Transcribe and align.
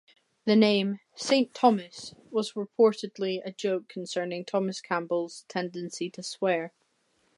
The 0.45 0.55
name 0.55 0.99
"Saint 1.15 1.53
Thomas" 1.53 2.15
was 2.31 2.53
reportedly 2.53 3.39
a 3.45 3.51
joke 3.51 3.87
concerning 3.87 4.43
Thomas 4.45 4.81
Campbell's 4.81 5.45
tendency 5.47 6.09
to 6.09 6.23
swear. 6.23 6.73